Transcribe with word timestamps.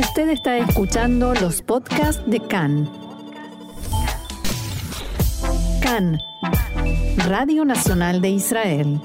Usted 0.00 0.30
está 0.30 0.56
escuchando 0.56 1.34
los 1.34 1.60
podcasts 1.60 2.22
de 2.26 2.40
CAN. 2.40 2.90
CAN, 5.82 6.18
Radio 7.28 7.66
Nacional 7.66 8.22
de 8.22 8.30
Israel. 8.30 8.98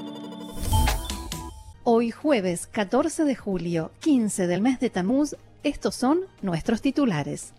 Hoy 1.84 2.10
jueves 2.10 2.66
14 2.66 3.24
de 3.24 3.36
julio, 3.36 3.90
15 4.00 4.46
del 4.46 4.62
mes 4.62 4.80
de 4.80 4.88
Tamuz, 4.88 5.36
estos 5.64 5.94
son 5.94 6.20
nuestros 6.40 6.80
titulares. 6.80 7.52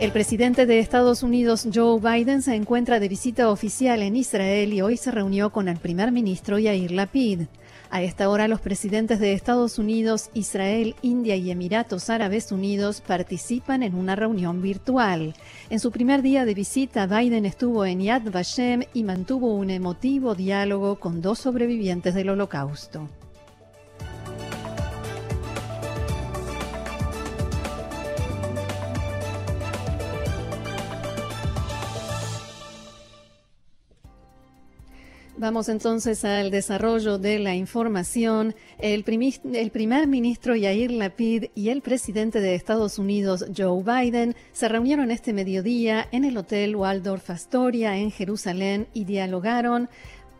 El 0.00 0.10
presidente 0.10 0.66
de 0.66 0.80
Estados 0.80 1.22
Unidos, 1.22 1.68
Joe 1.72 2.00
Biden, 2.00 2.42
se 2.42 2.56
encuentra 2.56 2.98
de 2.98 3.08
visita 3.08 3.48
oficial 3.48 4.02
en 4.02 4.16
Israel 4.16 4.72
y 4.72 4.82
hoy 4.82 4.96
se 4.96 5.12
reunió 5.12 5.50
con 5.50 5.68
el 5.68 5.76
primer 5.76 6.10
ministro 6.10 6.58
Yair 6.58 6.90
Lapid. 6.90 7.42
A 7.90 8.02
esta 8.02 8.28
hora 8.28 8.48
los 8.48 8.60
presidentes 8.60 9.20
de 9.20 9.34
Estados 9.34 9.78
Unidos, 9.78 10.30
Israel, 10.34 10.96
India 11.02 11.36
y 11.36 11.52
Emiratos 11.52 12.10
Árabes 12.10 12.50
Unidos 12.50 13.02
participan 13.06 13.84
en 13.84 13.94
una 13.94 14.16
reunión 14.16 14.62
virtual. 14.62 15.32
En 15.70 15.78
su 15.78 15.92
primer 15.92 16.22
día 16.22 16.44
de 16.44 16.54
visita, 16.54 17.06
Biden 17.06 17.46
estuvo 17.46 17.84
en 17.84 18.00
Yad 18.00 18.32
Vashem 18.32 18.82
y 18.94 19.04
mantuvo 19.04 19.54
un 19.54 19.70
emotivo 19.70 20.34
diálogo 20.34 20.98
con 20.98 21.22
dos 21.22 21.38
sobrevivientes 21.38 22.14
del 22.14 22.30
Holocausto. 22.30 23.08
Vamos 35.36 35.68
entonces 35.68 36.24
al 36.24 36.52
desarrollo 36.52 37.18
de 37.18 37.40
la 37.40 37.56
información. 37.56 38.54
El, 38.78 39.02
primer 39.02 40.06
ministro 40.06 40.54
Yair 40.54 40.92
Lapid 40.92 41.46
y 41.56 41.70
el 41.70 41.82
presidente 41.82 42.40
de 42.40 42.54
Estados 42.54 43.00
Unidos, 43.00 43.44
Joe 43.56 43.82
Biden, 43.82 44.36
se 44.52 44.68
reunieron 44.68 45.10
este 45.10 45.32
mediodía 45.32 46.06
en 46.12 46.24
el 46.24 46.36
Hotel 46.36 46.76
Waldorf 46.76 47.30
Astoria 47.30 47.96
en 47.96 48.12
Jerusalén 48.12 48.86
y 48.94 49.06
dialogaron 49.06 49.88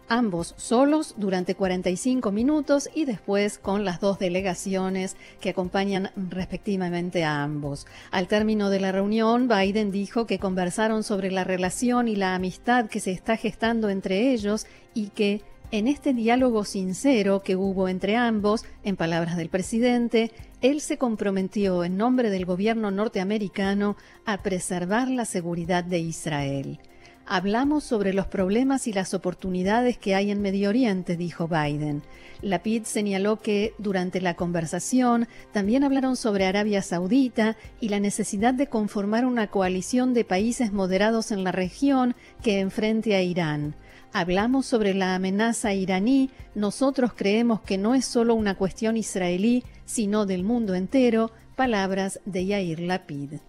ambos 0.08 0.54
solos 0.56 1.14
durante 1.16 1.54
45 1.54 2.32
minutos 2.32 2.88
y 2.94 3.04
después 3.04 3.58
con 3.58 3.84
las 3.84 4.00
dos 4.00 4.18
delegaciones 4.18 5.16
que 5.40 5.50
acompañan 5.50 6.10
respectivamente 6.16 7.24
a 7.24 7.42
ambos. 7.42 7.86
Al 8.10 8.28
término 8.28 8.70
de 8.70 8.80
la 8.80 8.92
reunión, 8.92 9.48
Biden 9.48 9.90
dijo 9.90 10.26
que 10.26 10.38
conversaron 10.38 11.02
sobre 11.02 11.30
la 11.30 11.44
relación 11.44 12.08
y 12.08 12.16
la 12.16 12.34
amistad 12.34 12.86
que 12.86 13.00
se 13.00 13.12
está 13.12 13.36
gestando 13.36 13.90
entre 13.90 14.32
ellos 14.32 14.66
y 14.94 15.08
que 15.08 15.42
en 15.70 15.88
este 15.88 16.14
diálogo 16.14 16.64
sincero 16.64 17.42
que 17.42 17.56
hubo 17.56 17.88
entre 17.88 18.16
ambos, 18.16 18.64
en 18.84 18.96
palabras 18.96 19.36
del 19.36 19.48
presidente, 19.48 20.30
él 20.60 20.80
se 20.80 20.98
comprometió 20.98 21.84
en 21.84 21.96
nombre 21.96 22.30
del 22.30 22.46
gobierno 22.46 22.90
norteamericano 22.90 23.96
a 24.24 24.42
preservar 24.42 25.08
la 25.08 25.24
seguridad 25.24 25.82
de 25.82 25.98
Israel. 25.98 26.78
Hablamos 27.26 27.84
sobre 27.84 28.12
los 28.12 28.26
problemas 28.26 28.86
y 28.86 28.92
las 28.92 29.14
oportunidades 29.14 29.96
que 29.96 30.14
hay 30.14 30.30
en 30.30 30.42
Medio 30.42 30.68
Oriente, 30.68 31.16
dijo 31.16 31.48
Biden. 31.48 32.02
Lapid 32.42 32.82
señaló 32.82 33.40
que 33.40 33.72
durante 33.78 34.20
la 34.20 34.34
conversación 34.34 35.26
también 35.50 35.84
hablaron 35.84 36.16
sobre 36.16 36.44
Arabia 36.44 36.82
Saudita 36.82 37.56
y 37.80 37.88
la 37.88 37.98
necesidad 37.98 38.52
de 38.52 38.66
conformar 38.66 39.24
una 39.24 39.46
coalición 39.46 40.12
de 40.12 40.24
países 40.24 40.70
moderados 40.70 41.30
en 41.30 41.44
la 41.44 41.52
región 41.52 42.14
que 42.42 42.60
enfrente 42.60 43.14
a 43.14 43.22
Irán. 43.22 43.74
Hablamos 44.12 44.66
sobre 44.66 44.92
la 44.92 45.14
amenaza 45.14 45.72
iraní. 45.72 46.30
Nosotros 46.54 47.14
creemos 47.16 47.62
que 47.62 47.78
no 47.78 47.94
es 47.94 48.04
solo 48.04 48.34
una 48.34 48.54
cuestión 48.54 48.98
israelí, 48.98 49.64
sino 49.86 50.26
del 50.26 50.44
mundo 50.44 50.74
entero. 50.74 51.32
Palabras 51.56 52.20
de 52.26 52.44
Yair 52.44 52.80
Lapid. 52.80 53.40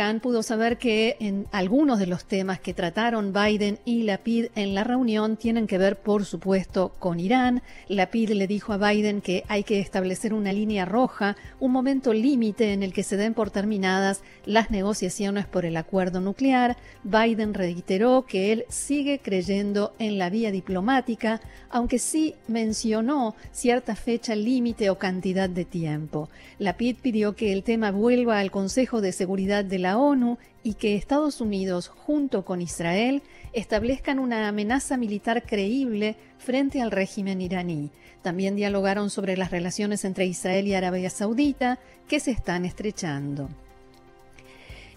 Khan 0.00 0.20
pudo 0.20 0.42
saber 0.42 0.78
que 0.78 1.18
en 1.20 1.46
algunos 1.52 1.98
de 1.98 2.06
los 2.06 2.24
temas 2.24 2.58
que 2.58 2.72
trataron 2.72 3.34
Biden 3.34 3.80
y 3.84 4.04
Lapid 4.04 4.46
en 4.54 4.74
la 4.74 4.82
reunión 4.82 5.36
tienen 5.36 5.66
que 5.66 5.76
ver, 5.76 5.98
por 5.98 6.24
supuesto, 6.24 6.94
con 6.98 7.20
Irán. 7.20 7.60
Lapid 7.86 8.30
le 8.30 8.46
dijo 8.46 8.72
a 8.72 8.78
Biden 8.78 9.20
que 9.20 9.44
hay 9.46 9.62
que 9.62 9.78
establecer 9.78 10.32
una 10.32 10.54
línea 10.54 10.86
roja, 10.86 11.36
un 11.58 11.72
momento 11.72 12.14
límite 12.14 12.72
en 12.72 12.82
el 12.82 12.94
que 12.94 13.02
se 13.02 13.18
den 13.18 13.34
por 13.34 13.50
terminadas 13.50 14.22
las 14.46 14.70
negociaciones 14.70 15.44
por 15.44 15.66
el 15.66 15.76
acuerdo 15.76 16.22
nuclear. 16.22 16.78
Biden 17.04 17.52
reiteró 17.52 18.24
que 18.26 18.52
él 18.52 18.64
sigue 18.70 19.20
creyendo 19.22 19.92
en 19.98 20.16
la 20.16 20.30
vía 20.30 20.50
diplomática, 20.50 21.42
aunque 21.68 21.98
sí 21.98 22.36
mencionó 22.48 23.34
cierta 23.52 23.94
fecha 23.96 24.34
límite 24.34 24.88
o 24.88 24.96
cantidad 24.96 25.50
de 25.50 25.66
tiempo. 25.66 26.30
Lapid 26.58 26.96
pidió 27.02 27.36
que 27.36 27.52
el 27.52 27.64
tema 27.64 27.90
vuelva 27.90 28.38
al 28.38 28.50
Consejo 28.50 29.02
de 29.02 29.12
Seguridad 29.12 29.62
de 29.62 29.78
la 29.78 29.89
ONU 29.98 30.38
y 30.62 30.74
que 30.74 30.94
Estados 30.94 31.40
Unidos, 31.40 31.88
junto 31.88 32.44
con 32.44 32.60
Israel, 32.60 33.22
establezcan 33.52 34.18
una 34.18 34.46
amenaza 34.48 34.96
militar 34.96 35.44
creíble 35.44 36.16
frente 36.38 36.82
al 36.82 36.90
régimen 36.90 37.40
iraní. 37.40 37.90
También 38.22 38.56
dialogaron 38.56 39.10
sobre 39.10 39.36
las 39.36 39.50
relaciones 39.50 40.04
entre 40.04 40.26
Israel 40.26 40.66
y 40.66 40.74
Arabia 40.74 41.10
Saudita, 41.10 41.78
que 42.08 42.20
se 42.20 42.30
están 42.30 42.64
estrechando. 42.64 43.48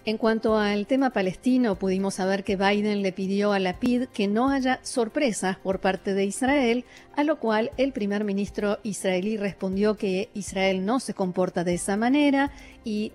En 0.06 0.18
cuanto 0.18 0.58
al 0.58 0.86
tema 0.86 1.08
palestino, 1.14 1.76
pudimos 1.76 2.16
saber 2.16 2.44
que 2.44 2.56
Biden 2.56 3.00
le 3.00 3.10
pidió 3.10 3.54
a 3.54 3.58
Lapid 3.58 4.04
que 4.08 4.28
no 4.28 4.50
haya 4.50 4.78
sorpresas 4.82 5.56
por 5.56 5.80
parte 5.80 6.12
de 6.12 6.26
Israel, 6.26 6.84
a 7.16 7.24
lo 7.24 7.38
cual 7.38 7.70
el 7.78 7.92
primer 7.92 8.22
ministro 8.22 8.80
israelí 8.82 9.38
respondió 9.38 9.96
que 9.96 10.28
Israel 10.34 10.84
no 10.84 11.00
se 11.00 11.14
comporta 11.14 11.64
de 11.64 11.74
esa 11.74 11.96
manera 11.96 12.50
y 12.84 13.12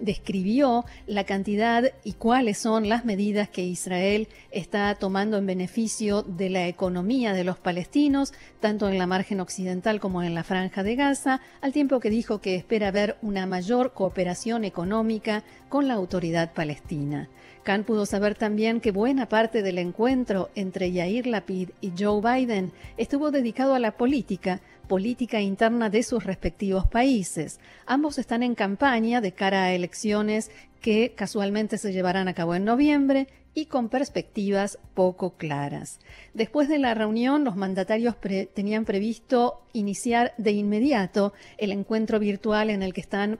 describió 0.00 0.84
la 1.06 1.22
cantidad 1.22 1.92
y 2.02 2.14
cuáles 2.14 2.58
son 2.58 2.88
las 2.88 3.04
medidas 3.04 3.48
que 3.48 3.62
Israel 3.62 4.26
está 4.50 4.92
tomando 4.96 5.36
en 5.36 5.46
beneficio 5.46 6.22
de 6.22 6.50
la 6.50 6.66
economía 6.66 7.34
de 7.34 7.44
los 7.44 7.58
palestinos, 7.58 8.32
tanto 8.58 8.88
en 8.88 8.98
la 8.98 9.06
margen 9.06 9.40
occidental 9.40 10.00
como 10.00 10.24
en 10.24 10.34
la 10.34 10.42
franja 10.42 10.82
de 10.82 10.96
Gaza, 10.96 11.40
al 11.60 11.72
tiempo 11.72 12.00
que 12.00 12.10
dijo 12.10 12.40
que 12.40 12.56
espera 12.56 12.90
ver 12.90 13.16
una 13.22 13.46
mayor 13.46 13.92
cooperación 13.92 14.64
económica 14.64 15.44
con 15.68 15.86
la 15.86 15.94
autoridad 15.94 16.31
palestina. 16.54 17.28
Khan 17.62 17.84
pudo 17.84 18.06
saber 18.06 18.34
también 18.34 18.80
que 18.80 18.90
buena 18.90 19.28
parte 19.28 19.62
del 19.62 19.78
encuentro 19.78 20.50
entre 20.56 20.90
Yair 20.90 21.26
Lapid 21.26 21.70
y 21.80 21.92
Joe 21.96 22.20
Biden 22.20 22.72
estuvo 22.96 23.30
dedicado 23.30 23.74
a 23.74 23.78
la 23.78 23.92
política, 23.96 24.60
política 24.88 25.40
interna 25.40 25.88
de 25.88 26.02
sus 26.02 26.24
respectivos 26.24 26.86
países. 26.86 27.60
Ambos 27.86 28.18
están 28.18 28.42
en 28.42 28.56
campaña 28.56 29.20
de 29.20 29.32
cara 29.32 29.64
a 29.64 29.72
elecciones 29.72 30.50
que 30.80 31.12
casualmente 31.14 31.78
se 31.78 31.92
llevarán 31.92 32.26
a 32.26 32.34
cabo 32.34 32.56
en 32.56 32.64
noviembre 32.64 33.28
y 33.54 33.66
con 33.66 33.88
perspectivas 33.88 34.78
poco 34.94 35.36
claras. 35.36 36.00
Después 36.34 36.68
de 36.68 36.78
la 36.78 36.94
reunión, 36.94 37.44
los 37.44 37.54
mandatarios 37.54 38.16
tenían 38.54 38.84
previsto 38.84 39.62
iniciar 39.72 40.34
de 40.38 40.52
inmediato 40.52 41.32
el 41.58 41.70
encuentro 41.70 42.18
virtual 42.18 42.70
en 42.70 42.82
el 42.82 42.92
que 42.92 43.02
están 43.02 43.38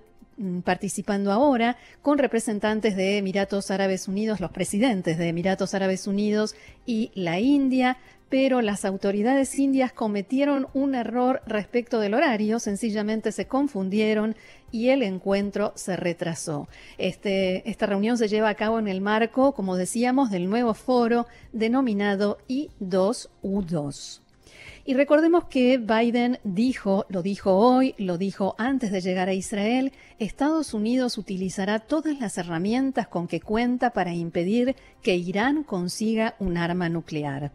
participando 0.65 1.33
ahora 1.33 1.77
con 2.03 2.19
representantes 2.19 2.97
de 2.97 3.19
Emiratos 3.19 3.71
Árabes 3.71 4.09
Unidos, 4.09 4.41
los 4.41 4.51
presidentes 4.51 5.19
de 5.19 5.29
Emiratos 5.29 5.75
Árabes 5.75 6.07
Unidos 6.07 6.55
y 6.87 7.11
la 7.15 7.41
India, 7.41 7.99
pero 8.29 8.63
las 8.63 8.87
autoridades 8.87 9.59
indias 9.59 9.93
cometieron 9.93 10.67
un 10.73 10.95
error 10.95 11.43
respecto 11.47 12.01
del 12.01 12.15
horario, 12.15 12.61
sencillamente 12.61 13.31
se 13.31 13.47
confundieron 13.47 14.37
y 14.71 14.89
el 14.89 15.03
encuentro 15.03 15.73
se 15.77 15.97
retrasó. 15.97 16.67
Este, 16.97 17.69
esta 17.69 17.85
reunión 17.85 18.17
se 18.17 18.29
lleva 18.29 18.49
a 18.49 18.55
cabo 18.55 18.79
en 18.79 18.89
el 18.89 19.03
marco, 19.03 19.53
como 19.53 19.77
decíamos, 19.77 20.31
del 20.31 20.49
nuevo 20.49 20.73
foro 20.73 21.27
denominado 21.53 22.39
I2U2. 22.49 24.23
Y 24.85 24.95
recordemos 24.95 25.45
que 25.45 25.79
Biden 25.79 26.41
dijo, 26.43 27.07
lo 27.09 27.23
dijo 27.23 27.53
hoy, 27.53 27.95
lo 27.99 28.19
dijo 28.19 28.57
antes 28.59 28.91
de 28.91 29.01
llegar 29.01 29.29
a 29.29 29.35
Israel, 29.35 29.93
Estados 30.19 30.75
Unidos 30.75 31.19
utilizará 31.19 31.79
todas 31.79 32.19
las 32.19 32.37
herramientas 32.37 33.07
con 33.07 33.29
que 33.29 33.41
cuenta 33.41 33.91
para 33.91 34.13
impedir 34.13 34.75
que 35.01 35.15
Irán 35.15 35.63
consiga 35.63 36.35
un 36.41 36.57
arma 36.57 36.89
nuclear. 36.89 37.53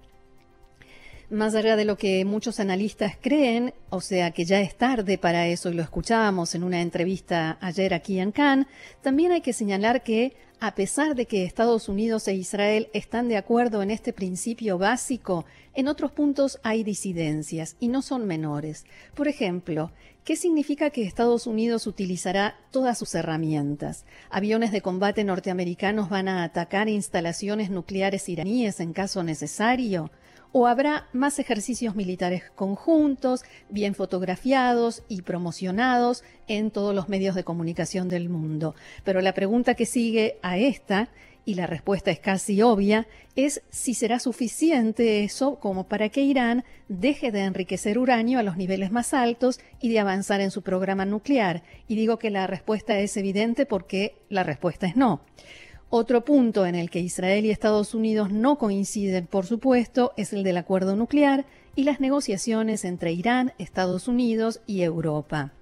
Más 1.30 1.54
allá 1.56 1.76
de 1.76 1.84
lo 1.84 1.98
que 1.98 2.24
muchos 2.24 2.62
analistas 2.62 3.18
creen, 3.20 3.74
o 3.90 4.00
sea 4.00 4.32
que 4.32 4.46
ya 4.46 4.62
es 4.62 4.78
tarde 4.78 5.18
para 5.18 5.48
eso 5.48 5.70
y 5.70 5.74
lo 5.74 5.84
escuchábamos 5.84 6.56
en 6.56 6.64
una 6.64 6.82
entrevista 6.82 7.58
ayer 7.60 7.94
aquí 7.94 8.22
en 8.22 8.32
Cannes, 8.32 8.68
también 9.02 9.34
hay 9.34 9.42
que 9.42 9.52
señalar 9.52 10.02
que 10.02 10.32
a 10.60 10.74
pesar 10.74 11.16
de 11.16 11.28
que 11.28 11.44
Estados 11.44 11.88
Unidos 11.88 12.28
e 12.28 12.34
Israel 12.34 12.90
están 12.94 13.28
de 13.28 13.38
acuerdo 13.38 13.84
en 13.84 13.92
este 13.92 14.12
principio 14.12 14.80
básico, 14.80 15.46
en 15.76 15.88
otros 15.88 16.12
puntos 16.12 16.60
hay 16.64 16.84
disidencias 16.84 17.76
y 17.80 17.90
no 17.90 18.02
son 18.02 18.26
menores. 18.26 18.86
Por 19.14 19.28
ejemplo, 19.28 19.92
¿qué 20.24 20.36
significa 20.36 20.90
que 20.90 21.04
Estados 21.04 21.46
Unidos 21.46 21.86
utilizará 21.86 22.56
todas 22.72 22.98
sus 22.98 23.14
herramientas? 23.14 24.06
¿Aviones 24.32 24.72
de 24.72 24.82
combate 24.82 25.24
norteamericanos 25.24 26.10
van 26.10 26.28
a 26.28 26.44
atacar 26.44 26.90
instalaciones 26.90 27.70
nucleares 27.70 28.28
iraníes 28.28 28.80
en 28.80 28.94
caso 28.94 29.24
necesario? 29.24 30.10
O 30.52 30.68
habrá 30.68 31.08
más 31.14 31.40
ejercicios 31.40 31.96
militares 31.96 32.44
conjuntos, 32.56 33.44
bien 33.70 33.96
fotografiados 33.96 35.04
y 35.08 35.22
promocionados 35.22 36.24
en 36.48 36.72
todos 36.72 36.96
los 36.96 37.10
medios 37.10 37.36
de 37.36 37.44
comunicación 37.44 38.10
del 38.10 38.30
mundo. 38.30 38.76
Pero 39.04 39.22
la 39.22 39.34
pregunta 39.34 39.76
que 39.76 39.86
sigue 39.86 40.38
a 40.42 40.58
esta 40.58 41.10
y 41.48 41.54
la 41.54 41.66
respuesta 41.66 42.12
es 42.12 42.20
casi 42.20 42.62
obvia, 42.62 43.08
es 43.38 43.62
si 43.70 43.94
será 43.94 44.20
suficiente 44.20 45.24
eso 45.24 45.62
como 45.62 45.88
para 45.88 46.10
que 46.10 46.20
Irán 46.20 46.66
deje 46.90 47.32
de 47.32 47.46
enriquecer 47.46 47.98
uranio 47.98 48.38
a 48.38 48.44
los 48.44 48.58
niveles 48.58 48.92
más 48.92 49.14
altos 49.14 49.62
y 49.80 49.88
de 49.88 50.00
avanzar 50.00 50.42
en 50.42 50.52
su 50.52 50.62
programa 50.62 51.06
nuclear. 51.06 51.64
Y 51.88 51.96
digo 51.96 52.20
que 52.20 52.32
la 52.32 52.48
respuesta 52.48 53.00
es 53.00 53.16
evidente 53.16 53.66
porque 53.66 54.18
la 54.28 54.44
respuesta 54.44 54.88
es 54.88 54.98
no. 54.98 55.22
Otro 55.90 56.26
punto 56.26 56.66
en 56.66 56.76
el 56.76 56.90
que 56.90 57.00
Israel 57.00 57.46
y 57.46 57.50
Estados 57.50 57.96
Unidos 57.96 58.30
no 58.30 58.58
coinciden, 58.58 59.26
por 59.26 59.46
supuesto, 59.46 60.12
es 60.18 60.34
el 60.34 60.44
del 60.44 60.58
acuerdo 60.58 60.98
nuclear 60.98 61.46
y 61.76 61.84
las 61.84 62.02
negociaciones 62.02 62.84
entre 62.84 63.14
Irán, 63.14 63.54
Estados 63.58 64.10
Unidos 64.10 64.60
y 64.68 64.82
Europa. 64.82 65.54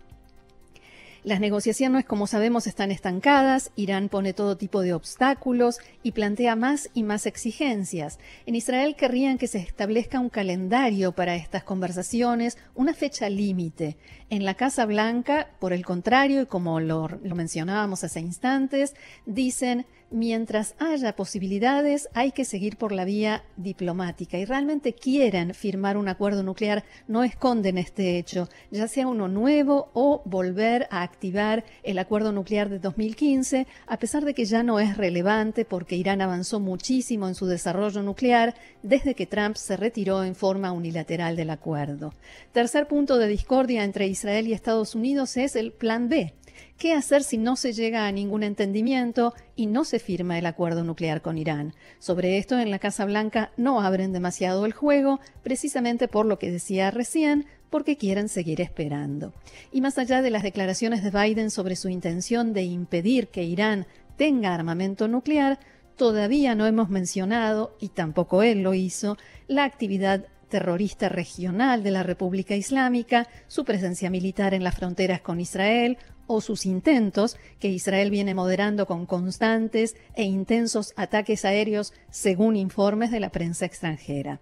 Las 1.25 1.39
negociaciones, 1.39 2.05
como 2.05 2.27
sabemos, 2.27 2.67
están 2.67 2.91
estancadas, 2.91 3.71
Irán 3.75 4.09
pone 4.09 4.33
todo 4.33 4.57
tipo 4.57 4.81
de 4.81 4.93
obstáculos 4.93 5.79
y 6.03 6.11
plantea 6.11 6.55
más 6.55 6.91
y 6.93 7.01
más 7.01 7.25
exigencias. 7.25 8.19
En 8.45 8.53
Israel 8.53 8.95
querrían 8.95 9.39
que 9.39 9.47
se 9.47 9.57
establezca 9.57 10.19
un 10.19 10.29
calendario 10.29 11.13
para 11.13 11.35
estas 11.35 11.63
conversaciones, 11.63 12.59
una 12.75 12.93
fecha 12.93 13.27
límite. 13.27 13.97
En 14.29 14.45
la 14.45 14.53
Casa 14.53 14.85
Blanca, 14.85 15.49
por 15.59 15.73
el 15.73 15.83
contrario, 15.83 16.43
y 16.43 16.45
como 16.45 16.79
lo, 16.79 17.09
mencionábamos 17.23 18.03
hace 18.03 18.19
instantes, 18.19 18.93
dicen 19.25 19.87
mientras 20.11 20.75
haya 20.79 21.15
posibilidades, 21.15 22.09
hay 22.13 22.31
que 22.31 22.45
seguir 22.45 22.77
por 22.77 22.91
la 22.91 23.05
vía 23.05 23.43
diplomática 23.57 24.37
y 24.37 24.45
realmente 24.45 24.93
quieren 24.93 25.53
firmar 25.53 25.97
un 25.97 26.07
acuerdo 26.07 26.43
nuclear, 26.43 26.83
no 27.07 27.23
esconden 27.23 27.77
este 27.77 28.17
hecho, 28.17 28.49
ya 28.71 28.87
sea 28.87 29.07
uno 29.07 29.27
nuevo 29.27 29.89
o 29.93 30.21
volver 30.25 30.87
a 30.91 31.01
activar 31.01 31.65
el 31.83 31.99
acuerdo 31.99 32.31
nuclear 32.31 32.69
de 32.69 32.79
2015, 32.79 33.67
a 33.87 33.97
pesar 33.97 34.25
de 34.25 34.33
que 34.33 34.45
ya 34.45 34.63
no 34.63 34.79
es 34.79 34.97
relevante 34.97 35.65
porque 35.65 35.95
Irán 35.95 36.21
avanzó 36.21 36.59
muchísimo 36.59 37.27
en 37.27 37.35
su 37.35 37.45
desarrollo 37.45 38.01
nuclear 38.01 38.55
desde 38.83 39.15
que 39.15 39.25
Trump 39.25 39.55
se 39.55 39.77
retiró 39.77 40.23
en 40.23 40.35
forma 40.35 40.71
unilateral 40.71 41.35
del 41.35 41.49
acuerdo. 41.49 42.13
Tercer 42.51 42.87
punto 42.87 43.17
de 43.17 43.27
discordia 43.27 43.83
entre 43.83 44.07
Israel 44.07 44.47
y 44.47 44.53
Estados 44.53 44.95
Unidos 44.95 45.37
es 45.37 45.55
el 45.55 45.71
Plan 45.71 46.09
B, 46.09 46.33
¿Qué 46.77 46.93
hacer 46.93 47.23
si 47.23 47.37
no 47.37 47.55
se 47.55 47.73
llega 47.73 48.07
a 48.07 48.11
ningún 48.11 48.43
entendimiento 48.43 49.33
y 49.55 49.67
no 49.67 49.85
se 49.85 49.99
firma 49.99 50.37
el 50.37 50.45
acuerdo 50.45 50.83
nuclear 50.83 51.21
con 51.21 51.37
Irán? 51.37 51.73
Sobre 51.99 52.37
esto 52.37 52.59
en 52.59 52.71
la 52.71 52.79
Casa 52.79 53.05
Blanca 53.05 53.51
no 53.57 53.81
abren 53.81 54.11
demasiado 54.11 54.65
el 54.65 54.73
juego, 54.73 55.19
precisamente 55.43 56.07
por 56.07 56.25
lo 56.25 56.39
que 56.39 56.51
decía 56.51 56.91
recién, 56.91 57.45
porque 57.69 57.97
quieren 57.97 58.29
seguir 58.29 58.61
esperando. 58.61 59.33
Y 59.71 59.81
más 59.81 59.97
allá 59.97 60.21
de 60.21 60.29
las 60.29 60.43
declaraciones 60.43 61.03
de 61.03 61.11
Biden 61.11 61.51
sobre 61.51 61.75
su 61.75 61.89
intención 61.89 62.53
de 62.53 62.63
impedir 62.63 63.27
que 63.27 63.43
Irán 63.43 63.87
tenga 64.17 64.53
armamento 64.53 65.07
nuclear, 65.07 65.59
todavía 65.95 66.55
no 66.55 66.65
hemos 66.67 66.89
mencionado, 66.89 67.75
y 67.79 67.89
tampoco 67.89 68.43
él 68.43 68.61
lo 68.61 68.73
hizo, 68.73 69.17
la 69.47 69.63
actividad 69.63 70.25
terrorista 70.49 71.09
regional 71.09 71.83
de 71.83 71.91
la 71.91 72.03
República 72.03 72.55
Islámica, 72.55 73.27
su 73.47 73.65
presencia 73.65 74.09
militar 74.09 74.53
en 74.53 74.63
las 74.63 74.75
fronteras 74.75 75.21
con 75.21 75.39
Israel 75.39 75.97
o 76.27 76.41
sus 76.41 76.65
intentos, 76.65 77.37
que 77.59 77.69
Israel 77.69 78.09
viene 78.11 78.33
moderando 78.33 78.85
con 78.85 79.05
constantes 79.05 79.95
e 80.15 80.23
intensos 80.23 80.93
ataques 80.95 81.45
aéreos 81.45 81.93
según 82.09 82.55
informes 82.55 83.11
de 83.11 83.19
la 83.19 83.29
prensa 83.29 83.65
extranjera. 83.65 84.39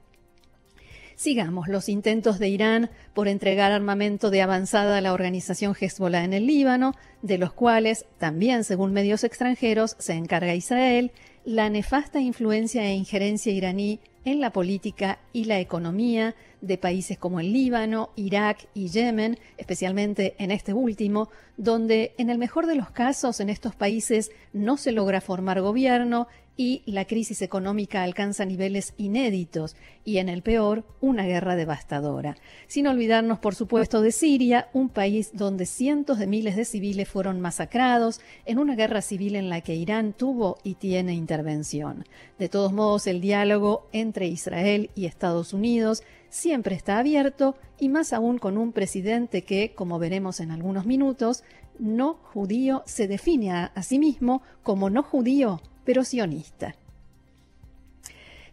Sigamos 1.16 1.68
los 1.68 1.90
intentos 1.90 2.40
de 2.40 2.50
Irán 2.50 2.90
por 3.14 3.28
entregar 3.28 3.72
armamento 3.72 4.30
de 4.30 4.42
avanzada 4.42 4.98
a 4.98 5.02
la 5.02 5.14
organización 5.14 5.76
Hezbollah 5.80 6.24
en 6.24 6.34
el 6.34 6.48
Líbano, 6.48 6.96
de 7.22 7.38
los 7.38 7.54
cuales, 7.54 8.06
también 8.18 8.64
según 8.64 8.94
medios 8.94 9.24
extranjeros, 9.24 9.96
se 10.00 10.14
encarga 10.14 10.56
Israel, 10.56 11.12
la 11.46 11.70
nefasta 11.70 12.20
influencia 12.20 12.84
e 12.86 12.96
injerencia 12.96 13.52
iraní 13.52 14.00
en 14.26 14.40
la 14.40 14.52
política 14.52 15.20
y 15.34 15.46
la 15.46 15.60
economía 15.60 16.36
de 16.62 16.78
países 16.78 17.18
como 17.18 17.40
el 17.40 17.52
Líbano, 17.52 18.12
Irak 18.16 18.68
y 18.74 18.88
Yemen, 18.88 19.38
especialmente 19.58 20.36
en 20.38 20.52
este 20.52 20.74
último, 20.74 21.30
donde 21.58 22.14
en 22.18 22.30
el 22.30 22.38
mejor 22.38 22.68
de 22.68 22.76
los 22.76 22.90
casos 22.92 23.40
en 23.40 23.50
estos 23.50 23.76
países 23.76 24.32
no 24.54 24.78
se 24.78 24.92
logra 24.92 25.22
formar 25.22 25.62
gobierno 25.62 26.28
y 26.56 26.84
la 26.86 27.06
crisis 27.06 27.42
económica 27.42 28.04
alcanza 28.04 28.46
niveles 28.46 28.94
inéditos 28.98 29.76
y 30.06 30.18
en 30.18 30.30
el 30.30 30.44
peor 30.44 30.84
una 31.02 31.24
guerra 31.24 31.56
devastadora. 31.56 32.36
Sin 32.68 32.88
olvidarnos, 32.88 33.40
por 33.40 33.56
supuesto, 33.56 34.02
de 34.02 34.12
Siria, 34.12 34.70
un 34.74 34.90
país 34.90 35.32
donde 35.34 35.66
cientos 35.66 36.20
de 36.20 36.28
miles 36.28 36.56
de 36.56 36.66
civiles 36.66 37.10
fueron 37.10 37.42
masacrados 37.42 38.22
en 38.46 38.60
una 38.60 38.76
guerra 38.76 39.02
civil 39.02 39.36
en 39.36 39.50
la 39.50 39.62
que 39.62 39.76
Irán 39.76 40.14
tuvo 40.14 40.58
y 40.64 40.76
tiene 40.76 41.14
intervención. 41.14 42.06
De 42.38 42.50
todos 42.50 42.72
modos, 42.72 43.08
el 43.08 43.22
diálogo 43.22 43.88
entre 43.92 44.28
Israel 44.28 44.92
y 44.96 45.06
Estados 45.06 45.54
Unidos 45.54 46.04
siempre 46.30 46.76
está 46.76 46.98
abierto 46.98 47.56
y 47.80 47.90
más 47.90 48.14
aún 48.14 48.38
con 48.38 48.58
un 48.58 48.74
presidente 48.74 49.44
que, 49.44 49.74
como 49.74 50.00
veremos 50.00 50.40
en 50.40 50.52
algunos 50.52 50.86
minutos, 50.86 51.44
no 51.80 52.16
judío 52.16 52.84
se 52.86 53.08
define 53.08 53.52
a, 53.52 53.72
sí 53.82 54.00
mismo 54.00 54.42
como 54.62 54.90
no 54.90 55.04
judío 55.04 55.62
pero 55.86 56.04
sionista. 56.04 56.76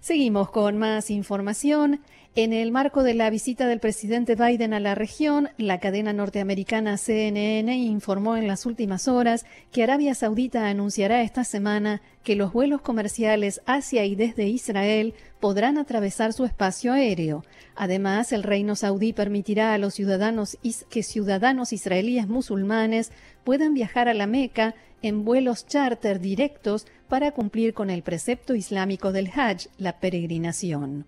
Seguimos 0.01 0.51
con 0.51 0.79
más 0.79 1.11
información. 1.11 2.01
En 2.37 2.53
el 2.53 2.71
marco 2.71 3.03
de 3.03 3.13
la 3.13 3.29
visita 3.29 3.67
del 3.67 3.81
presidente 3.81 4.37
Biden 4.37 4.73
a 4.73 4.79
la 4.79 4.95
región, 4.95 5.49
la 5.59 5.81
cadena 5.81 6.13
norteamericana 6.13 6.97
CNN 6.97 7.77
informó 7.77 8.37
en 8.37 8.47
las 8.47 8.67
últimas 8.67 9.09
horas 9.09 9.45
que 9.73 9.83
Arabia 9.83 10.15
Saudita 10.15 10.69
anunciará 10.69 11.23
esta 11.23 11.43
semana 11.43 12.01
que 12.23 12.37
los 12.37 12.53
vuelos 12.53 12.83
comerciales 12.83 13.61
hacia 13.67 14.05
y 14.05 14.15
desde 14.15 14.47
Israel 14.47 15.13
podrán 15.41 15.77
atravesar 15.77 16.33
su 16.33 16.45
espacio 16.45 16.93
aéreo. 16.93 17.45
Además, 17.75 18.33
el 18.33 18.45
reino 18.45 18.77
saudí 18.77 19.13
permitirá 19.13 19.75
a 19.75 19.79
los 19.79 19.95
ciudadanos 19.95 20.57
que 20.89 21.03
ciudadanos 21.03 21.73
israelíes 21.73 22.29
musulmanes 22.29 23.11
puedan 23.43 23.75
viajar 23.75 24.09
a 24.09 24.15
la 24.15 24.29
Meca 24.29 24.77
en 25.03 25.25
vuelos 25.25 25.67
charter 25.67 26.21
directos 26.21 26.87
para 27.09 27.33
cumplir 27.33 27.75
con 27.75 27.91
el 27.91 28.03
precepto 28.03 28.55
islámico 28.55 29.13
del 29.13 29.29
Hajj, 29.29 29.69
la 29.79 29.99
peregrinación. 29.99 31.07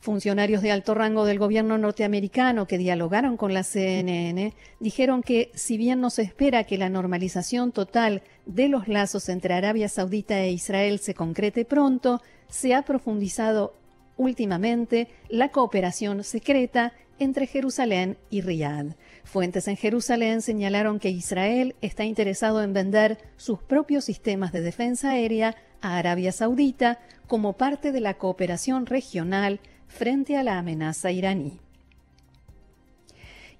Funcionarios 0.00 0.62
de 0.62 0.70
alto 0.70 0.94
rango 0.94 1.24
del 1.24 1.38
gobierno 1.38 1.78
norteamericano 1.78 2.66
que 2.66 2.78
dialogaron 2.78 3.36
con 3.36 3.54
la 3.54 3.64
CNN 3.64 4.52
dijeron 4.78 5.22
que 5.22 5.50
si 5.54 5.76
bien 5.76 6.00
no 6.00 6.10
se 6.10 6.22
espera 6.22 6.64
que 6.64 6.78
la 6.78 6.88
normalización 6.88 7.72
total 7.72 8.22
de 8.44 8.68
los 8.68 8.88
lazos 8.88 9.28
entre 9.28 9.54
Arabia 9.54 9.88
Saudita 9.88 10.40
e 10.40 10.52
Israel 10.52 11.00
se 11.00 11.14
concrete 11.14 11.64
pronto, 11.64 12.22
se 12.48 12.74
ha 12.74 12.82
profundizado 12.82 13.74
últimamente 14.16 15.08
la 15.28 15.50
cooperación 15.50 16.22
secreta 16.22 16.92
entre 17.18 17.46
Jerusalén 17.46 18.16
y 18.30 18.40
Riyadh. 18.40 18.96
Fuentes 19.24 19.68
en 19.68 19.76
Jerusalén 19.76 20.42
señalaron 20.42 20.98
que 20.98 21.10
Israel 21.10 21.74
está 21.80 22.04
interesado 22.04 22.62
en 22.62 22.72
vender 22.72 23.18
sus 23.36 23.62
propios 23.62 24.04
sistemas 24.04 24.52
de 24.52 24.60
defensa 24.60 25.10
aérea 25.10 25.56
a 25.80 25.98
Arabia 25.98 26.32
Saudita 26.32 26.98
como 27.26 27.54
parte 27.54 27.92
de 27.92 28.00
la 28.00 28.14
cooperación 28.14 28.86
regional 28.86 29.60
frente 29.88 30.36
a 30.36 30.42
la 30.42 30.58
amenaza 30.58 31.10
iraní 31.10 31.60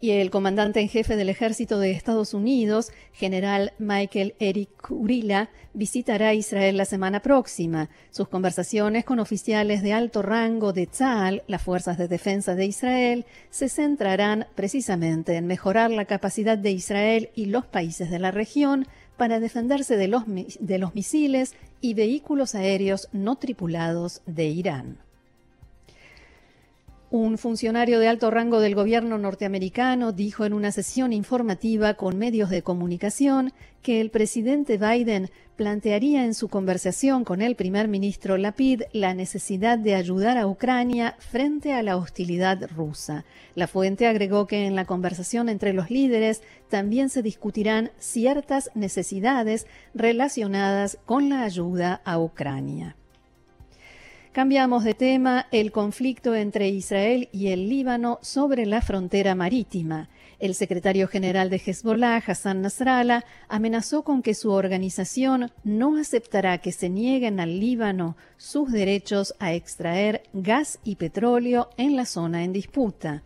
y 0.00 0.10
el 0.10 0.30
comandante 0.30 0.80
en 0.80 0.88
jefe 0.88 1.16
del 1.16 1.28
ejército 1.28 1.78
de 1.78 1.90
Estados 1.90 2.34
Unidos, 2.34 2.92
general 3.12 3.72
Michael 3.78 4.34
Eric 4.38 4.70
Kurila, 4.80 5.48
visitará 5.72 6.34
Israel 6.34 6.76
la 6.76 6.84
semana 6.84 7.20
próxima. 7.20 7.88
Sus 8.10 8.28
conversaciones 8.28 9.04
con 9.04 9.18
oficiales 9.18 9.82
de 9.82 9.92
alto 9.92 10.22
rango 10.22 10.72
de 10.72 10.86
Tzal, 10.86 11.42
las 11.46 11.62
fuerzas 11.62 11.98
de 11.98 12.08
defensa 12.08 12.54
de 12.54 12.66
Israel, 12.66 13.24
se 13.50 13.68
centrarán 13.68 14.46
precisamente 14.54 15.36
en 15.36 15.46
mejorar 15.46 15.90
la 15.90 16.04
capacidad 16.04 16.58
de 16.58 16.72
Israel 16.72 17.30
y 17.34 17.46
los 17.46 17.66
países 17.66 18.10
de 18.10 18.18
la 18.18 18.30
región 18.30 18.86
para 19.16 19.40
defenderse 19.40 19.96
de 19.96 20.08
los, 20.08 20.24
de 20.26 20.78
los 20.78 20.94
misiles 20.94 21.54
y 21.80 21.94
vehículos 21.94 22.54
aéreos 22.54 23.08
no 23.12 23.36
tripulados 23.36 24.20
de 24.26 24.46
Irán. 24.46 25.05
Un 27.10 27.38
funcionario 27.38 28.00
de 28.00 28.08
alto 28.08 28.32
rango 28.32 28.58
del 28.58 28.74
gobierno 28.74 29.16
norteamericano 29.16 30.10
dijo 30.10 30.44
en 30.44 30.52
una 30.52 30.72
sesión 30.72 31.12
informativa 31.12 31.94
con 31.94 32.18
medios 32.18 32.50
de 32.50 32.62
comunicación 32.62 33.52
que 33.80 34.00
el 34.00 34.10
presidente 34.10 34.76
Biden 34.76 35.30
plantearía 35.54 36.24
en 36.24 36.34
su 36.34 36.48
conversación 36.48 37.22
con 37.24 37.42
el 37.42 37.54
primer 37.54 37.86
ministro 37.86 38.36
Lapid 38.36 38.82
la 38.92 39.14
necesidad 39.14 39.78
de 39.78 39.94
ayudar 39.94 40.36
a 40.36 40.48
Ucrania 40.48 41.14
frente 41.20 41.72
a 41.72 41.84
la 41.84 41.96
hostilidad 41.96 42.68
rusa. 42.74 43.24
La 43.54 43.68
fuente 43.68 44.08
agregó 44.08 44.48
que 44.48 44.66
en 44.66 44.74
la 44.74 44.84
conversación 44.84 45.48
entre 45.48 45.74
los 45.74 45.90
líderes 45.90 46.42
también 46.68 47.08
se 47.08 47.22
discutirán 47.22 47.92
ciertas 48.00 48.68
necesidades 48.74 49.68
relacionadas 49.94 50.98
con 51.06 51.28
la 51.28 51.44
ayuda 51.44 52.00
a 52.04 52.18
Ucrania. 52.18 52.96
Cambiamos 54.36 54.84
de 54.84 54.92
tema, 54.92 55.46
el 55.50 55.72
conflicto 55.72 56.34
entre 56.34 56.68
Israel 56.68 57.30
y 57.32 57.48
el 57.48 57.70
Líbano 57.70 58.18
sobre 58.20 58.66
la 58.66 58.82
frontera 58.82 59.34
marítima. 59.34 60.10
El 60.38 60.54
secretario 60.54 61.08
general 61.08 61.48
de 61.48 61.56
Hezbollah, 61.56 62.18
Hassan 62.18 62.60
Nasrallah, 62.60 63.24
amenazó 63.48 64.04
con 64.04 64.20
que 64.20 64.34
su 64.34 64.50
organización 64.50 65.52
no 65.64 65.96
aceptará 65.96 66.58
que 66.58 66.72
se 66.72 66.90
nieguen 66.90 67.40
al 67.40 67.60
Líbano 67.60 68.18
sus 68.36 68.70
derechos 68.70 69.34
a 69.38 69.54
extraer 69.54 70.24
gas 70.34 70.80
y 70.84 70.96
petróleo 70.96 71.70
en 71.78 71.96
la 71.96 72.04
zona 72.04 72.44
en 72.44 72.52
disputa. 72.52 73.22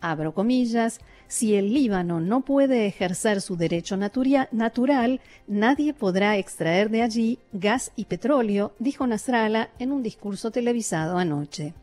Abro 0.00 0.34
comillas, 0.34 1.00
si 1.34 1.56
el 1.56 1.74
Líbano 1.74 2.20
no 2.20 2.42
puede 2.42 2.86
ejercer 2.86 3.40
su 3.40 3.56
derecho 3.56 3.96
natural, 3.96 5.20
nadie 5.48 5.92
podrá 5.92 6.38
extraer 6.38 6.90
de 6.90 7.02
allí 7.02 7.40
gas 7.52 7.90
y 7.96 8.04
petróleo, 8.04 8.72
dijo 8.78 9.04
Nasrallah 9.04 9.70
en 9.80 9.90
un 9.90 10.04
discurso 10.04 10.52
televisado 10.52 11.18
anoche. 11.18 11.74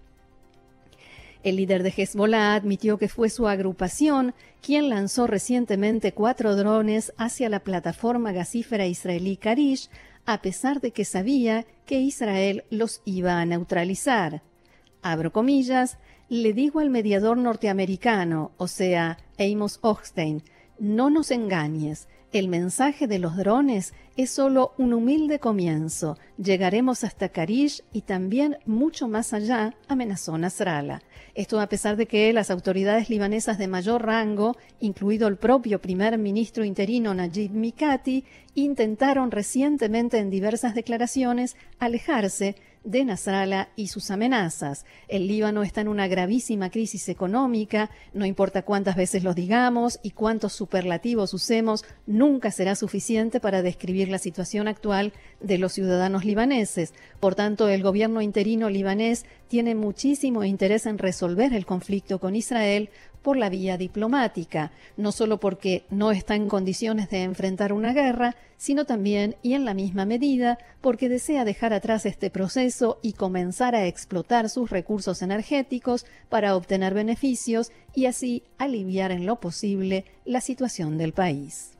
El 1.43 1.57
líder 1.57 1.83
de 1.83 1.93
Hezbollah 1.97 2.53
admitió 2.53 2.97
que 2.97 3.09
fue 3.09 3.29
su 3.29 3.45
agrupación 3.45 4.33
quien 4.61 4.87
lanzó 4.87 5.27
recientemente 5.27 6.13
cuatro 6.13 6.55
drones 6.55 7.11
hacia 7.17 7.49
la 7.49 7.59
plataforma 7.59 8.31
gasífera 8.31 8.85
israelí 8.85 9.35
Karish, 9.35 9.89
a 10.25 10.41
pesar 10.41 10.79
de 10.79 10.91
que 10.91 11.03
sabía 11.03 11.65
que 11.85 11.99
Israel 11.99 12.63
los 12.69 13.01
iba 13.03 13.41
a 13.41 13.45
neutralizar. 13.45 14.43
Abro 15.01 15.33
comillas, 15.33 15.97
le 16.31 16.53
digo 16.53 16.79
al 16.79 16.89
mediador 16.89 17.37
norteamericano, 17.37 18.51
o 18.55 18.69
sea, 18.69 19.17
Amos 19.37 19.79
Hochstein, 19.81 20.41
no 20.79 21.09
nos 21.09 21.29
engañes, 21.29 22.07
el 22.31 22.47
mensaje 22.47 23.05
de 23.05 23.19
los 23.19 23.35
drones 23.35 23.93
es 24.15 24.29
solo 24.29 24.73
un 24.77 24.93
humilde 24.93 25.39
comienzo. 25.39 26.17
Llegaremos 26.37 27.03
hasta 27.03 27.27
Karish 27.27 27.83
y 27.91 28.03
también 28.03 28.57
mucho 28.65 29.09
más 29.09 29.33
allá, 29.33 29.75
amenazó 29.89 30.37
Nasrallah. 30.37 31.01
Esto 31.35 31.59
a 31.59 31.67
pesar 31.67 31.97
de 31.97 32.05
que 32.05 32.31
las 32.31 32.49
autoridades 32.49 33.09
libanesas 33.09 33.57
de 33.57 33.67
mayor 33.67 34.05
rango, 34.05 34.55
incluido 34.79 35.27
el 35.27 35.35
propio 35.35 35.81
primer 35.81 36.17
ministro 36.17 36.63
interino 36.63 37.13
Najib 37.13 37.51
Mikati, 37.51 38.23
intentaron 38.55 39.31
recientemente 39.31 40.17
en 40.17 40.29
diversas 40.29 40.75
declaraciones 40.75 41.57
alejarse 41.79 42.55
de 42.83 43.05
Nasrallah 43.05 43.69
y 43.75 43.87
sus 43.87 44.11
amenazas. 44.11 44.85
El 45.07 45.27
Líbano 45.27 45.63
está 45.63 45.81
en 45.81 45.87
una 45.87 46.07
gravísima 46.07 46.69
crisis 46.69 47.09
económica, 47.09 47.89
no 48.13 48.25
importa 48.25 48.63
cuántas 48.63 48.95
veces 48.95 49.23
lo 49.23 49.33
digamos 49.33 49.99
y 50.01 50.11
cuántos 50.11 50.53
superlativos 50.53 51.33
usemos, 51.33 51.85
nunca 52.07 52.51
será 52.51 52.75
suficiente 52.75 53.39
para 53.39 53.61
describir 53.61 54.09
la 54.09 54.17
situación 54.17 54.67
actual 54.67 55.13
de 55.39 55.57
los 55.57 55.73
ciudadanos 55.73 56.25
libaneses. 56.25 56.93
Por 57.19 57.35
tanto, 57.35 57.69
el 57.69 57.83
gobierno 57.83 58.21
interino 58.21 58.69
libanés 58.69 59.25
tiene 59.47 59.75
muchísimo 59.75 60.43
interés 60.43 60.85
en 60.85 60.97
resolver 60.97 61.53
el 61.53 61.65
conflicto 61.65 62.19
con 62.19 62.35
Israel 62.35 62.89
por 63.21 63.37
la 63.37 63.49
vía 63.49 63.77
diplomática, 63.77 64.71
no 64.97 65.11
solo 65.11 65.39
porque 65.39 65.85
no 65.89 66.11
está 66.11 66.35
en 66.35 66.47
condiciones 66.47 67.09
de 67.09 67.23
enfrentar 67.23 67.73
una 67.73 67.93
guerra, 67.93 68.35
sino 68.57 68.85
también 68.85 69.35
y 69.41 69.53
en 69.53 69.65
la 69.65 69.73
misma 69.73 70.05
medida 70.05 70.57
porque 70.81 71.09
desea 71.09 71.45
dejar 71.45 71.73
atrás 71.73 72.05
este 72.05 72.29
proceso 72.29 72.99
y 73.01 73.13
comenzar 73.13 73.75
a 73.75 73.87
explotar 73.87 74.49
sus 74.49 74.69
recursos 74.69 75.21
energéticos 75.21 76.05
para 76.29 76.55
obtener 76.55 76.93
beneficios 76.93 77.71
y 77.95 78.05
así 78.05 78.43
aliviar 78.57 79.11
en 79.11 79.25
lo 79.25 79.39
posible 79.39 80.05
la 80.25 80.41
situación 80.41 80.97
del 80.97 81.13
país. 81.13 81.70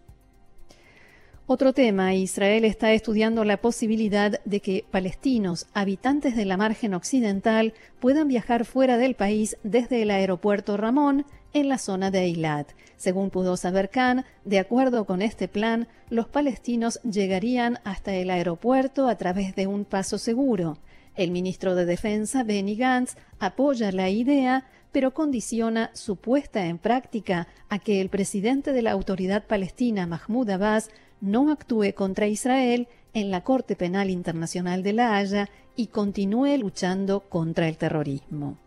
Otro 1.54 1.74
tema, 1.74 2.14
Israel 2.16 2.64
está 2.64 2.94
estudiando 2.94 3.44
la 3.44 3.58
posibilidad 3.58 4.40
de 4.46 4.62
que 4.62 4.86
palestinos, 4.90 5.68
habitantes 5.74 6.38
de 6.38 6.46
la 6.46 6.56
margen 6.56 6.94
occidental, 6.94 7.74
puedan 8.00 8.30
viajar 8.30 8.64
fuera 8.64 8.96
del 8.96 9.16
país 9.16 9.58
desde 9.62 10.02
el 10.02 10.12
aeropuerto 10.12 10.78
Ramón 10.78 11.26
en 11.52 11.68
la 11.68 11.78
zona 11.78 12.10
de 12.10 12.22
Eilat. 12.22 12.70
Según 12.96 13.32
pudo 13.32 13.58
saber 13.58 13.90
Khan, 13.90 14.24
de 14.46 14.60
acuerdo 14.60 15.04
con 15.04 15.22
este 15.22 15.50
plan, 15.50 15.90
los 16.10 16.30
palestinos 16.30 17.02
llegarían 17.02 17.80
hasta 17.84 18.16
el 18.16 18.30
aeropuerto 18.30 19.10
a 19.10 19.18
través 19.18 19.54
de 19.54 19.68
un 19.68 19.84
paso 19.84 20.18
seguro. 20.18 20.78
El 21.18 21.32
ministro 21.32 21.76
de 21.76 21.84
Defensa, 21.84 22.46
Benny 22.46 22.78
Gantz, 22.78 23.18
apoya 23.40 23.92
la 23.92 24.10
idea, 24.10 24.68
pero 24.94 25.14
condiciona 25.14 25.92
su 25.96 26.16
puesta 26.16 26.68
en 26.68 26.78
práctica 26.78 27.50
a 27.68 27.78
que 27.78 28.00
el 28.00 28.08
presidente 28.08 28.72
de 28.72 28.84
la 28.84 28.92
autoridad 28.92 29.46
palestina, 29.48 30.08
Mahmoud 30.08 30.50
Abbas, 30.50 30.90
no 31.22 31.52
actúe 31.52 31.94
contra 31.94 32.28
Israel 32.28 32.88
en 33.14 33.32
la 33.32 33.42
Corte 33.42 33.76
Penal 33.76 34.10
Internacional 34.10 34.84
de 34.84 34.94
La 34.94 35.16
Haya 35.16 35.50
y 35.76 35.88
continúe 35.88 36.58
luchando 36.58 37.22
contra 37.22 37.68
el 37.68 37.78
terrorismo. 37.78 38.58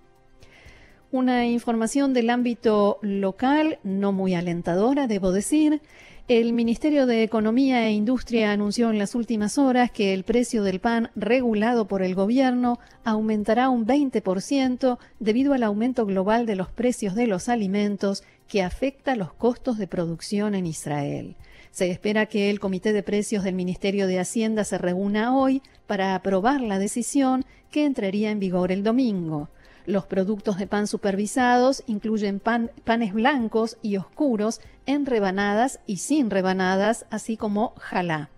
Una 1.10 1.46
información 1.46 2.12
del 2.12 2.28
ámbito 2.30 2.98
local, 3.02 3.78
no 3.84 4.10
muy 4.12 4.34
alentadora, 4.34 5.06
debo 5.06 5.30
decir. 5.30 5.80
El 6.26 6.54
Ministerio 6.54 7.06
de 7.06 7.22
Economía 7.22 7.86
e 7.86 7.92
Industria 7.92 8.50
anunció 8.50 8.90
en 8.90 8.98
las 8.98 9.14
últimas 9.14 9.58
horas 9.58 9.90
que 9.90 10.14
el 10.14 10.24
precio 10.24 10.64
del 10.64 10.80
pan 10.80 11.10
regulado 11.14 11.86
por 11.86 12.02
el 12.02 12.14
gobierno 12.14 12.80
aumentará 13.04 13.68
un 13.68 13.86
20% 13.86 14.98
debido 15.20 15.52
al 15.52 15.62
aumento 15.62 16.06
global 16.06 16.46
de 16.46 16.56
los 16.56 16.68
precios 16.68 17.14
de 17.14 17.26
los 17.26 17.48
alimentos 17.48 18.24
que 18.48 18.62
afecta 18.62 19.16
los 19.16 19.34
costos 19.34 19.78
de 19.78 19.86
producción 19.86 20.54
en 20.54 20.66
Israel. 20.66 21.36
Se 21.74 21.90
espera 21.90 22.26
que 22.26 22.50
el 22.50 22.60
Comité 22.60 22.92
de 22.92 23.02
Precios 23.02 23.42
del 23.42 23.56
Ministerio 23.56 24.06
de 24.06 24.20
Hacienda 24.20 24.62
se 24.62 24.78
reúna 24.78 25.36
hoy 25.36 25.60
para 25.88 26.14
aprobar 26.14 26.60
la 26.60 26.78
decisión 26.78 27.44
que 27.72 27.84
entraría 27.84 28.30
en 28.30 28.38
vigor 28.38 28.70
el 28.70 28.84
domingo. 28.84 29.48
Los 29.84 30.06
productos 30.06 30.56
de 30.56 30.68
pan 30.68 30.86
supervisados 30.86 31.82
incluyen 31.88 32.38
panes 32.38 33.12
blancos 33.12 33.76
y 33.82 33.96
oscuros 33.96 34.60
en 34.86 35.04
rebanadas 35.04 35.80
y 35.84 35.96
sin 35.96 36.30
rebanadas, 36.30 37.06
así 37.10 37.36
como 37.36 37.74
jalá. 37.80 38.30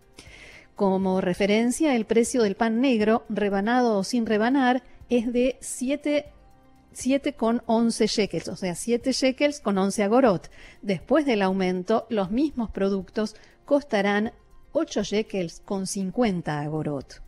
Como 0.75 1.21
referencia, 1.21 1.95
el 1.95 2.07
precio 2.07 2.43
del 2.43 2.55
pan 2.55 2.81
negro, 2.81 3.27
rebanado 3.29 3.99
o 3.99 4.05
sin 4.05 4.25
rebanar, 4.25 4.83
es 5.11 5.31
de 5.31 5.59
7 5.61 6.25
7,11 6.97 8.07
shekels, 8.09 8.49
o 8.49 8.57
sea, 8.57 8.75
7 8.75 9.13
shekels 9.13 9.61
con 9.61 9.77
11 9.77 10.03
agorot. 10.03 10.51
Después 10.81 11.27
del 11.27 11.43
aumento, 11.43 12.07
los 12.09 12.31
mismos 12.31 12.71
productos 12.71 13.37
costarán 13.67 14.33
8 14.73 15.03
shekels 15.03 15.61
con 15.61 15.87
50 15.87 16.61
agorot. 16.61 17.26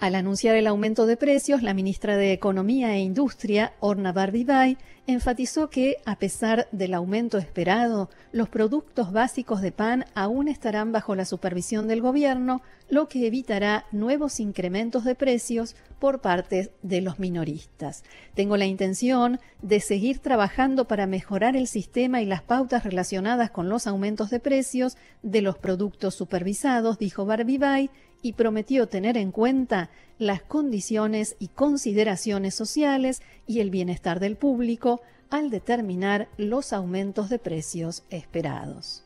Al 0.00 0.14
anunciar 0.14 0.56
el 0.56 0.66
aumento 0.66 1.04
de 1.04 1.18
precios, 1.18 1.62
la 1.62 1.74
ministra 1.74 2.16
de 2.16 2.32
Economía 2.32 2.94
e 2.94 3.00
Industria, 3.00 3.74
Orna 3.80 4.12
Barbibay, 4.12 4.78
enfatizó 5.06 5.68
que, 5.68 5.98
a 6.06 6.16
pesar 6.16 6.68
del 6.72 6.94
aumento 6.94 7.36
esperado, 7.36 8.08
los 8.32 8.48
productos 8.48 9.12
básicos 9.12 9.60
de 9.60 9.72
pan 9.72 10.06
aún 10.14 10.48
estarán 10.48 10.90
bajo 10.90 11.14
la 11.14 11.26
supervisión 11.26 11.86
del 11.86 12.00
gobierno, 12.00 12.62
lo 12.88 13.08
que 13.08 13.26
evitará 13.26 13.84
nuevos 13.92 14.40
incrementos 14.40 15.04
de 15.04 15.14
precios 15.14 15.76
por 15.98 16.22
parte 16.22 16.72
de 16.82 17.02
los 17.02 17.18
minoristas. 17.18 18.02
Tengo 18.34 18.56
la 18.56 18.64
intención 18.64 19.38
de 19.60 19.80
seguir 19.80 20.20
trabajando 20.20 20.88
para 20.88 21.06
mejorar 21.06 21.56
el 21.56 21.66
sistema 21.66 22.22
y 22.22 22.26
las 22.26 22.40
pautas 22.40 22.84
relacionadas 22.84 23.50
con 23.50 23.68
los 23.68 23.86
aumentos 23.86 24.30
de 24.30 24.40
precios 24.40 24.96
de 25.22 25.42
los 25.42 25.58
productos 25.58 26.14
supervisados, 26.14 26.98
dijo 26.98 27.26
Barbibay, 27.26 27.90
y 28.22 28.34
prometió 28.34 28.88
tener 28.88 29.16
en 29.16 29.32
cuenta 29.32 29.90
las 30.18 30.42
condiciones 30.42 31.36
y 31.38 31.48
consideraciones 31.48 32.54
sociales 32.54 33.22
y 33.46 33.60
el 33.60 33.70
bienestar 33.70 34.20
del 34.20 34.36
público 34.36 35.00
al 35.30 35.50
determinar 35.50 36.28
los 36.36 36.72
aumentos 36.72 37.28
de 37.30 37.38
precios 37.38 38.04
esperados. 38.10 39.04